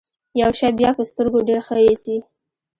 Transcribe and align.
يو 0.41 0.51
شی 0.59 0.69
بيا 0.79 0.89
په 0.97 1.03
سترګو 1.09 1.39
ډېر 1.47 1.59
ښه 1.67 1.75
اېسي. 1.85 2.17